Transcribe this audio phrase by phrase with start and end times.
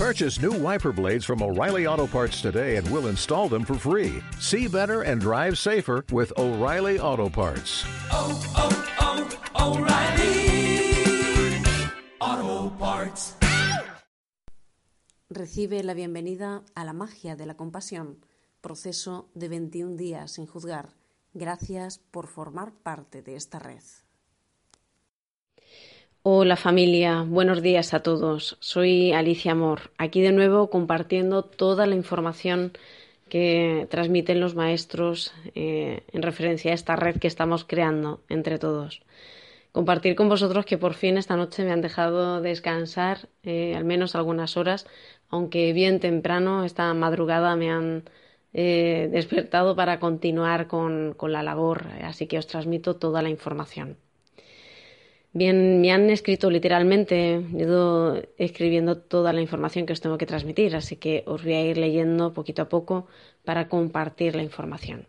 [0.00, 4.22] Purchase new wiper blades from O'Reilly Auto Parts today and we'll install them for free.
[4.38, 7.84] See better and drive safer with O'Reilly Auto Parts.
[8.10, 8.72] oh, oh,
[9.60, 10.88] O'Reilly
[12.18, 13.36] Auto Parts.
[15.28, 18.24] Recibe la bienvenida a la magia de la compasión,
[18.62, 20.94] proceso de 21 días sin juzgar.
[21.34, 23.82] Gracias por formar parte de esta red.
[26.22, 28.58] Hola familia, buenos días a todos.
[28.60, 32.72] Soy Alicia Amor, aquí de nuevo compartiendo toda la información
[33.30, 39.02] que transmiten los maestros eh, en referencia a esta red que estamos creando entre todos.
[39.72, 44.14] Compartir con vosotros que por fin esta noche me han dejado descansar eh, al menos
[44.14, 44.86] algunas horas,
[45.30, 48.04] aunque bien temprano, esta madrugada me han
[48.52, 53.96] eh, despertado para continuar con, con la labor, así que os transmito toda la información.
[55.32, 60.26] Bien, me han escrito literalmente, he ido escribiendo toda la información que os tengo que
[60.26, 63.06] transmitir, así que os voy a ir leyendo poquito a poco
[63.44, 65.06] para compartir la información.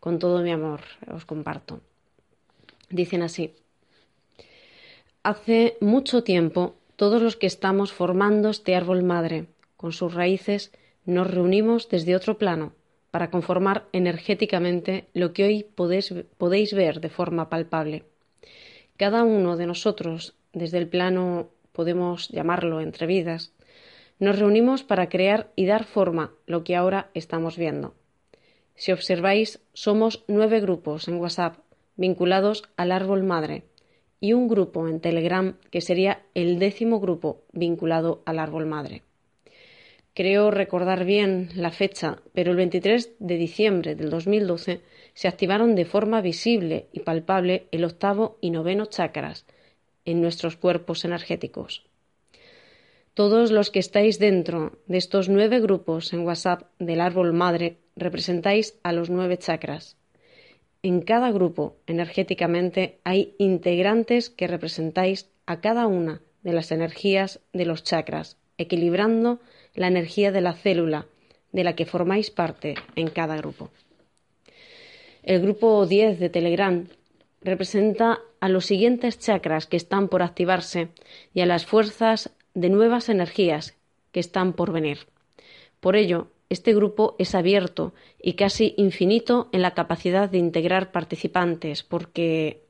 [0.00, 0.80] Con todo mi amor
[1.12, 1.80] os comparto.
[2.88, 3.54] Dicen así.
[5.22, 9.44] Hace mucho tiempo, todos los que estamos formando este árbol madre,
[9.76, 10.72] con sus raíces,
[11.04, 12.72] nos reunimos desde otro plano
[13.10, 18.09] para conformar energéticamente lo que hoy podéis, podéis ver de forma palpable.
[19.00, 23.54] Cada uno de nosotros, desde el plano, podemos llamarlo entre vidas,
[24.18, 27.94] nos reunimos para crear y dar forma lo que ahora estamos viendo.
[28.74, 31.60] Si observáis, somos nueve grupos en WhatsApp
[31.96, 33.62] vinculados al árbol madre
[34.20, 39.02] y un grupo en Telegram que sería el décimo grupo vinculado al árbol madre.
[40.12, 44.82] Creo recordar bien la fecha, pero el 23 de diciembre del 2012
[45.14, 49.46] se activaron de forma visible y palpable el octavo y noveno chakras
[50.04, 51.84] en nuestros cuerpos energéticos.
[53.14, 58.78] Todos los que estáis dentro de estos nueve grupos en WhatsApp del árbol madre representáis
[58.82, 59.96] a los nueve chakras.
[60.82, 67.66] En cada grupo energéticamente hay integrantes que representáis a cada una de las energías de
[67.66, 69.40] los chakras, equilibrando
[69.74, 71.06] la energía de la célula
[71.52, 73.70] de la que formáis parte en cada grupo.
[75.22, 76.86] El grupo 10 de Telegram
[77.42, 80.88] representa a los siguientes chakras que están por activarse
[81.34, 83.76] y a las fuerzas de nuevas energías
[84.12, 85.08] que están por venir.
[85.78, 91.82] Por ello, este grupo es abierto y casi infinito en la capacidad de integrar participantes
[91.82, 92.62] porque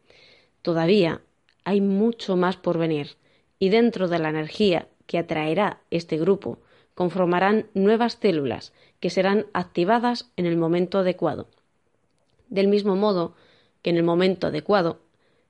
[0.63, 1.23] todavía
[1.65, 3.17] hay mucho más por venir
[3.61, 6.59] y dentro de la energía que atraerá este grupo
[6.95, 11.49] conformarán nuevas células que serán activadas en el momento adecuado.
[12.51, 13.35] Del mismo modo
[13.83, 15.01] que en el momento adecuado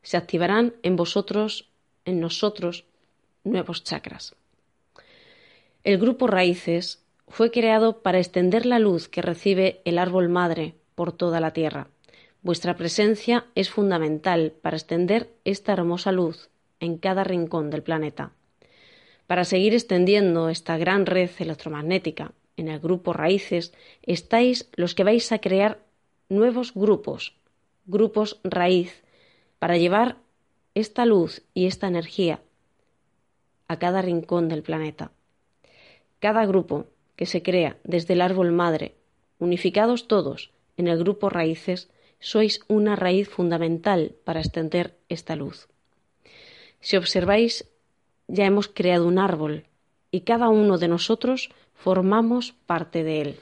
[0.03, 1.69] se activarán en vosotros,
[2.05, 2.85] en nosotros,
[3.45, 4.37] nuevos chakras.
[5.83, 11.13] El grupo Raíces fue creado para extender la luz que recibe el árbol madre por
[11.13, 11.89] toda la tierra.
[12.43, 16.51] Vuestra presencia es fundamental para extender esta hermosa luz
[16.81, 18.33] en cada rincón del planeta.
[19.27, 23.73] Para seguir extendiendo esta gran red electromagnética en el grupo Raíces,
[24.03, 25.79] estáis los que vais a crear
[26.31, 27.37] nuevos grupos,
[27.85, 29.03] grupos raíz,
[29.59, 30.17] para llevar
[30.75, 32.41] esta luz y esta energía
[33.69, 35.13] a cada rincón del planeta.
[36.19, 36.87] Cada grupo
[37.17, 38.95] que se crea desde el árbol madre,
[39.39, 41.91] unificados todos en el grupo raíces,
[42.21, 45.69] sois una raíz fundamental para extender esta luz.
[46.81, 47.69] Si observáis
[48.29, 49.65] ya hemos creado un árbol
[50.11, 53.41] y cada uno de nosotros formamos parte de él.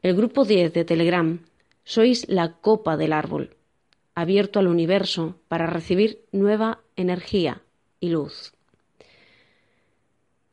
[0.00, 1.40] El grupo 10 de Telegram
[1.82, 3.56] sois la copa del árbol,
[4.14, 7.62] abierto al universo para recibir nueva energía
[7.98, 8.52] y luz.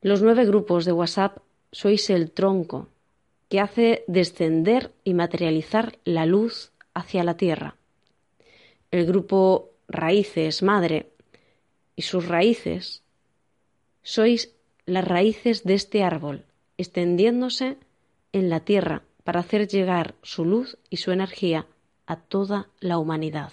[0.01, 1.37] Los nueve grupos de WhatsApp
[1.71, 2.89] sois el tronco
[3.47, 7.75] que hace descender y materializar la luz hacia la tierra.
[8.89, 11.11] El grupo Raíces Madre
[11.95, 13.03] y sus raíces,
[14.01, 14.55] sois
[14.87, 16.45] las raíces de este árbol,
[16.79, 17.77] extendiéndose
[18.33, 21.65] en la tierra para hacer llegar su luz y su energía
[22.05, 23.51] a toda la humanidad.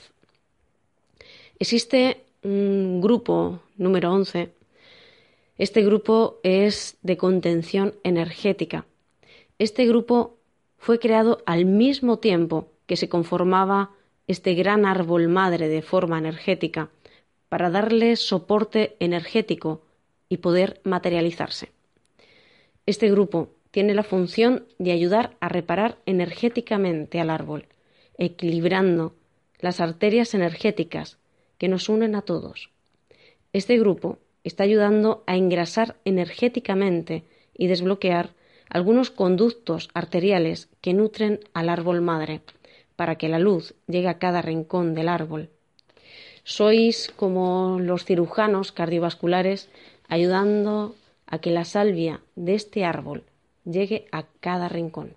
[1.58, 4.52] Existe un grupo número 11.
[5.56, 8.84] Este grupo es de contención energética.
[9.58, 10.36] Este grupo
[10.76, 13.92] fue creado al mismo tiempo que se conformaba
[14.26, 16.90] este gran árbol madre de forma energética
[17.48, 19.80] para darle soporte energético
[20.28, 21.70] y poder materializarse.
[22.84, 27.66] Este grupo tiene la función de ayudar a reparar energéticamente al árbol,
[28.18, 29.14] equilibrando
[29.58, 31.18] las arterias energéticas
[31.58, 32.70] que nos unen a todos.
[33.52, 37.24] Este grupo está ayudando a engrasar energéticamente
[37.56, 38.30] y desbloquear
[38.68, 42.42] algunos conductos arteriales que nutren al árbol madre,
[42.94, 45.48] para que la luz llegue a cada rincón del árbol.
[46.44, 49.70] Sois como los cirujanos cardiovasculares
[50.08, 50.94] ayudando
[51.26, 53.24] a que la salvia de este árbol
[53.64, 55.14] llegue a cada rincón.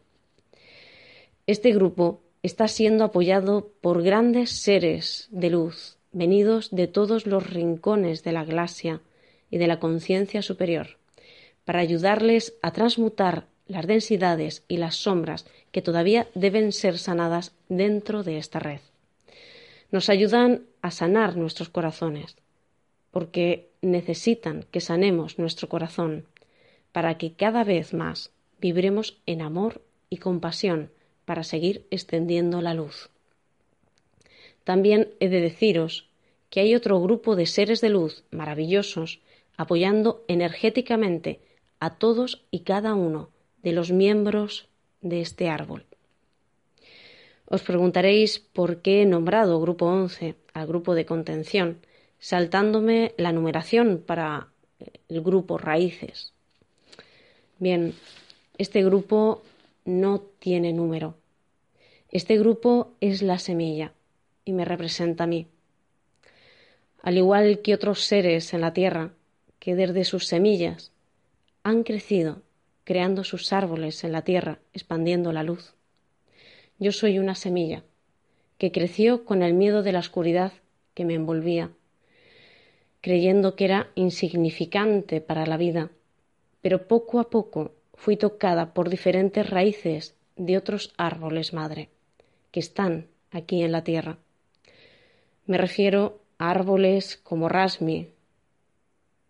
[1.48, 8.24] Este grupo está siendo apoyado por grandes seres de luz, venidos de todos los rincones
[8.24, 9.02] de la galaxia
[9.50, 10.98] y de la conciencia superior,
[11.66, 18.24] para ayudarles a transmutar las densidades y las sombras que todavía deben ser sanadas dentro
[18.24, 18.80] de esta red.
[19.92, 22.36] Nos ayudan a sanar nuestros corazones,
[23.12, 26.26] porque necesitan que sanemos nuestro corazón,
[26.92, 30.92] para que cada vez más vibremos en amor y compasión
[31.26, 33.10] para seguir extendiendo la luz.
[34.64, 36.10] También he de deciros
[36.50, 39.20] que hay otro grupo de seres de luz maravillosos
[39.58, 41.40] apoyando energéticamente
[41.80, 43.30] a todos y cada uno
[43.62, 44.68] de los miembros
[45.02, 45.86] de este árbol.
[47.48, 51.80] Os preguntaréis por qué he nombrado Grupo 11 al grupo de contención,
[52.20, 54.50] saltándome la numeración para
[55.10, 56.34] el grupo Raíces.
[57.60, 57.94] Bien,
[58.58, 59.42] este grupo
[59.84, 61.16] no tiene número.
[62.10, 63.92] Este grupo es la semilla
[64.46, 65.48] y me representa a mí.
[67.02, 69.12] Al igual que otros seres en la tierra,
[69.60, 70.92] que desde sus semillas
[71.64, 72.42] han crecido,
[72.84, 75.74] creando sus árboles en la tierra, expandiendo la luz.
[76.80, 77.84] Yo soy una semilla
[78.58, 80.54] que creció con el miedo de la oscuridad
[80.94, 81.72] que me envolvía,
[83.02, 85.90] creyendo que era insignificante para la vida,
[86.62, 91.90] pero poco a poco fui tocada por diferentes raíces de otros árboles madre
[92.52, 94.18] que están aquí en la tierra.
[95.46, 98.10] Me refiero a árboles como Rasmi,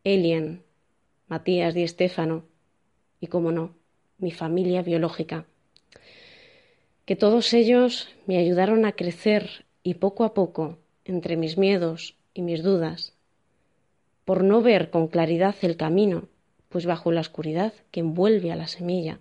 [0.03, 0.63] Elien,
[1.27, 2.43] Matías Di Estéfano
[3.19, 3.73] y, como no,
[4.17, 5.45] mi familia biológica.
[7.05, 12.41] Que todos ellos me ayudaron a crecer y poco a poco, entre mis miedos y
[12.41, 13.13] mis dudas,
[14.25, 16.27] por no ver con claridad el camino
[16.75, 19.19] pues bajo la oscuridad que envuelve a la semilla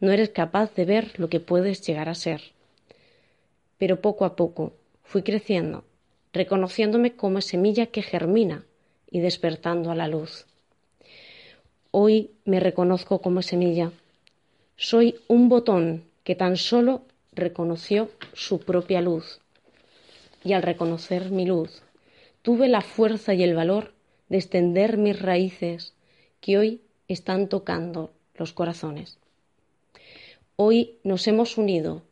[0.00, 2.42] no eres capaz de ver lo que puedes llegar a ser.
[3.78, 5.84] Pero poco a poco fui creciendo,
[6.34, 8.66] reconociéndome como semilla que germina
[9.10, 10.44] y despertando a la luz.
[11.92, 13.90] Hoy me reconozco como semilla.
[14.76, 19.40] Soy un botón que tan solo reconoció su propia luz.
[20.44, 21.80] Y al reconocer mi luz,
[22.42, 23.94] tuve la fuerza y el valor
[24.28, 25.94] de extender mis raíces
[26.42, 29.18] que hoy están tocando los corazones.
[30.56, 32.02] Hoy nos hemos unido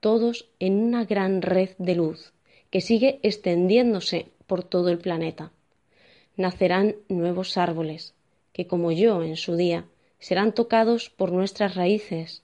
[0.00, 2.32] todos en una gran red de luz
[2.70, 5.52] que sigue extendiéndose por todo el planeta.
[6.36, 8.14] Nacerán nuevos árboles
[8.52, 9.86] que, como yo en su día,
[10.18, 12.42] serán tocados por nuestras raíces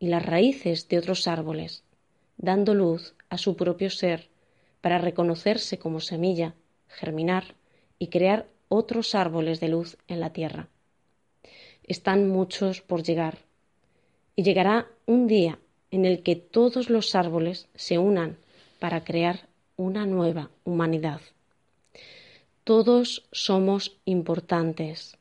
[0.00, 1.84] y las raíces de otros árboles,
[2.38, 4.28] dando luz a su propio ser
[4.80, 6.54] para reconocerse como semilla,
[6.88, 7.54] germinar
[7.98, 10.68] y crear otros árboles de luz en la tierra.
[11.84, 13.38] Están muchos por llegar,
[14.36, 15.58] y llegará un día
[15.90, 18.36] en el que todos los árboles se unan
[18.78, 21.20] para crear una nueva humanidad.
[22.64, 25.16] Todos somos importantes.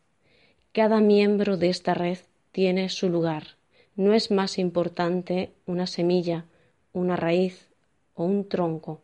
[0.73, 2.17] Cada miembro de esta red
[2.51, 3.55] tiene su lugar.
[3.95, 6.45] No es más importante una semilla,
[6.93, 7.69] una raíz
[8.13, 9.01] o un tronco.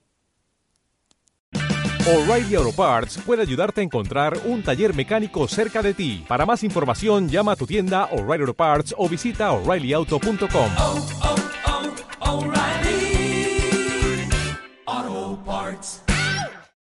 [2.08, 6.24] O'Reilly Auto Parts puede ayudarte a encontrar un taller mecánico cerca de ti.
[6.26, 10.70] Para más información, llama a tu tienda O'Reilly Auto Parts o visita oreillyauto.com.
[10.78, 11.06] oh,
[12.20, 12.77] oh, O'Reilly